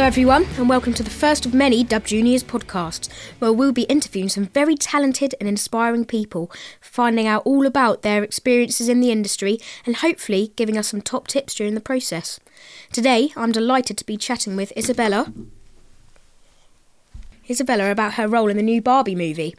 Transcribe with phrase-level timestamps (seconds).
[0.00, 3.82] Hello, everyone, and welcome to the first of many Dub Juniors podcasts, where we'll be
[3.82, 9.10] interviewing some very talented and inspiring people, finding out all about their experiences in the
[9.10, 12.40] industry and hopefully giving us some top tips during the process.
[12.90, 15.34] Today, I'm delighted to be chatting with Isabella.
[17.50, 19.54] Isabella about her role in the new Barbie movie.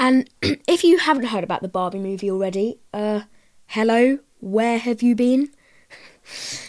[0.00, 3.20] And if you haven't heard about the Barbie movie already, uh,
[3.68, 5.52] hello, where have you been?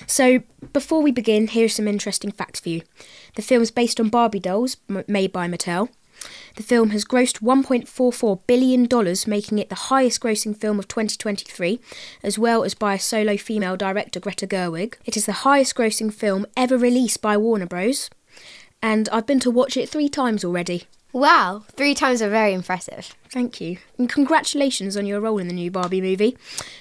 [0.06, 0.42] So,
[0.74, 2.82] before we begin, here are some interesting facts for you.
[3.36, 5.90] The film is based on Barbie dolls m- made by Mattel.
[6.56, 8.88] The film has grossed $1.44 billion,
[9.28, 11.80] making it the highest grossing film of 2023,
[12.24, 14.96] as well as by a solo female director, Greta Gerwig.
[15.06, 18.10] It is the highest grossing film ever released by Warner Bros.
[18.82, 20.84] And I've been to watch it three times already.
[21.14, 23.16] Wow, three times are very impressive.
[23.32, 23.78] Thank you.
[23.98, 26.38] And congratulations on your role in the new Barbie movie.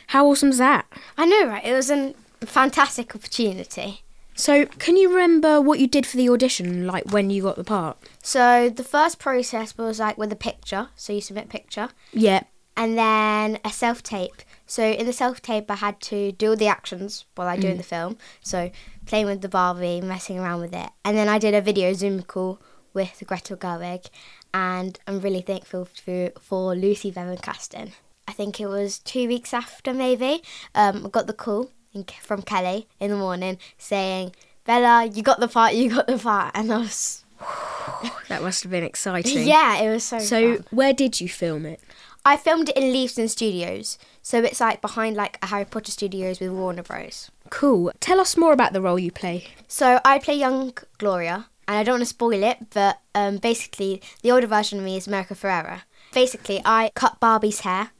[0.08, 0.86] How awesome's that?
[1.16, 1.64] I know, right?
[1.64, 2.14] It was an
[2.44, 4.02] fantastic opportunity.
[4.34, 7.64] So, can you remember what you did for the audition, like when you got the
[7.64, 7.96] part?
[8.22, 10.88] So the first process was like with a picture.
[10.94, 12.42] So you submit a picture, Yeah.
[12.76, 14.42] and then a self tape.
[14.66, 17.68] So in the self tape, I had to do all the actions while I do
[17.68, 18.18] in the film.
[18.42, 18.70] So
[19.06, 22.20] playing with the Barbie, messing around with it, and then I did a video Zoom
[22.22, 22.60] call
[22.92, 24.10] with Greta Gerwig,
[24.52, 27.92] and I'm really thankful for, for Lucy Bevan Casting.
[28.28, 30.42] I think it was two weeks after maybe.
[30.74, 31.70] Um, I got the call
[32.04, 34.32] from Kelly in the morning saying,
[34.64, 35.74] "Bella, you got the part.
[35.74, 37.24] You got the part," and I was
[38.28, 39.46] That must have been exciting.
[39.46, 40.18] yeah, it was so.
[40.18, 40.64] So, fun.
[40.70, 41.80] where did you film it?
[42.24, 46.40] I filmed it in Leavesden Studios, so it's like behind like a Harry Potter Studios
[46.40, 47.30] with Warner Bros.
[47.50, 47.92] Cool.
[48.00, 49.46] Tell us more about the role you play.
[49.68, 54.02] So I play young Gloria, and I don't want to spoil it, but um, basically
[54.22, 55.82] the older version of me is America Ferrera.
[56.12, 57.90] Basically, I cut Barbie's hair,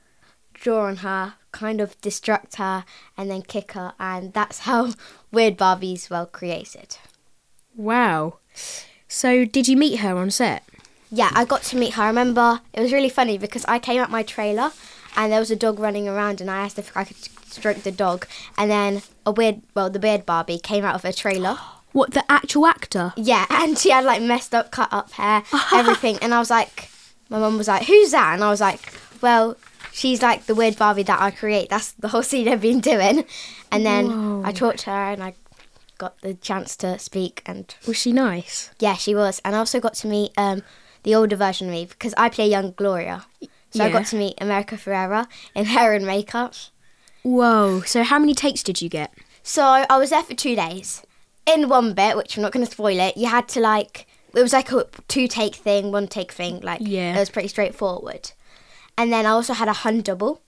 [0.61, 2.85] draw on her, kind of distract her,
[3.17, 4.93] and then kick her, and that's how
[5.33, 6.97] Weird Barbie's well created.
[7.75, 8.39] Wow.
[9.09, 10.65] So, did you meet her on set?
[11.11, 12.03] Yeah, I got to meet her.
[12.03, 14.73] I remember it was really funny because I came out my trailer
[15.17, 17.93] and there was a dog running around and I asked if I could stroke the
[17.93, 18.27] dog
[18.59, 21.59] and then a weird well the weird Barbie came out of her trailer.
[21.93, 23.15] What, the actual actor?
[23.17, 26.91] Yeah, and she had like messed up cut up hair, everything and I was like
[27.31, 28.35] my mum was like, Who's that?
[28.35, 28.93] And I was like,
[29.23, 29.57] Well,
[29.97, 31.69] she's like the weird Barbie that I create.
[31.71, 33.25] That's the whole scene I've been doing.
[33.73, 34.43] And then Whoa.
[34.45, 35.35] I talked to her and I
[35.99, 38.71] got the chance to speak and Was she nice?
[38.79, 39.41] yeah, she was.
[39.45, 40.63] And I also got to meet um,
[41.03, 43.25] the older version of me because I play young Gloria.
[43.71, 46.55] So I got to meet America Ferrera in hair and makeup.
[47.23, 47.81] Whoa.
[47.83, 49.13] So, how many takes did you get?
[49.43, 51.03] So I was there for two days.
[51.47, 54.41] In one bit, which I'm not going to spoil it, you had to like, it
[54.43, 56.61] was like a two take thing, one take thing.
[56.61, 57.17] Like, Yeah.
[57.17, 58.33] it was pretty straightforward.
[58.99, 60.43] And then I also had a hand double.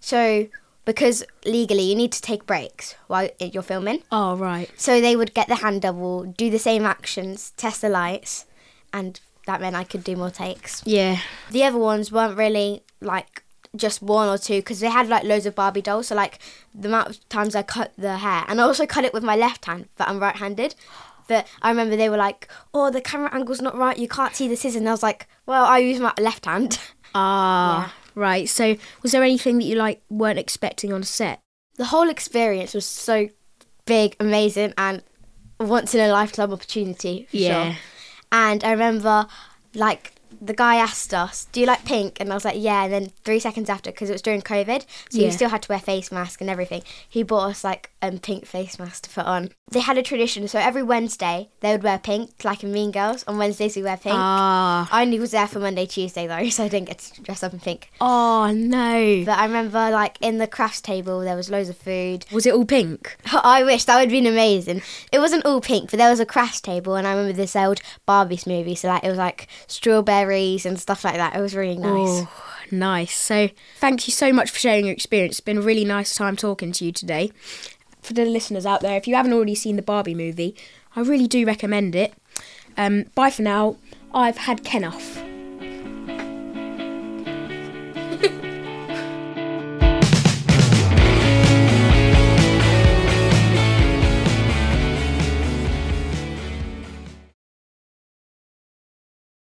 [0.00, 0.48] So,
[0.84, 4.02] because legally you need to take breaks while you're filming.
[4.10, 4.70] Oh, right.
[4.76, 8.46] So they would get the hand double, do the same actions, test the lights,
[8.92, 10.82] and that meant I could do more takes.
[10.86, 11.18] Yeah.
[11.50, 13.42] The other ones weren't really like
[13.76, 16.08] just one or two because they had like loads of Barbie dolls.
[16.08, 16.38] So like
[16.74, 19.36] the amount of times I cut the hair, and I also cut it with my
[19.36, 20.74] left hand, but I'm right-handed.
[21.26, 23.98] But I remember they were like, "Oh, the camera angle's not right.
[23.98, 26.78] You can't see the scissors." And I was like, "Well, I use my left hand."
[27.14, 28.48] Ah, right.
[28.48, 31.40] So, was there anything that you like weren't expecting on set?
[31.78, 33.28] the whole experience was so
[33.86, 35.02] big, amazing, and
[35.58, 37.26] once in a lifetime opportunity.
[37.30, 37.72] For Yeah.
[37.72, 37.80] Sure.
[38.30, 39.26] And I remember,
[39.74, 42.92] like, the guy asked us, "Do you like pink?" And I was like, "Yeah." And
[42.92, 45.26] then three seconds after, because it was during COVID, so Yeah.
[45.26, 46.82] you still had to wear face mask and everything.
[47.08, 49.50] He bought us like um pink face mask to put on.
[49.70, 53.22] They had a tradition, so every Wednesday they would wear pink, like in Mean Girls.
[53.26, 54.14] On Wednesdays we wear pink.
[54.16, 54.88] Ah.
[54.90, 57.52] I only was there for Monday, Tuesday though, so I didn't get to dress up
[57.52, 57.90] in pink.
[58.00, 59.24] Oh, no.
[59.26, 62.24] But I remember, like, in the crafts table, there was loads of food.
[62.32, 63.16] Was it all pink?
[63.32, 64.80] I wish that would have been amazing.
[65.12, 67.80] It wasn't all pink, but there was a crafts table, and I remember this old
[68.06, 69.48] Barbie's movie, so like it was like
[70.18, 71.36] strawberries and stuff like that.
[71.36, 72.24] It was really nice.
[72.24, 72.30] Oh,
[72.70, 73.16] nice.
[73.16, 75.32] So, thank you so much for sharing your experience.
[75.32, 77.32] It's been a really nice time talking to you today.
[78.02, 80.56] For the listeners out there, if you haven't already seen the Barbie movie,
[80.96, 82.14] I really do recommend it.
[82.76, 83.76] Um, bye for now.
[84.14, 85.27] I've had Ken off.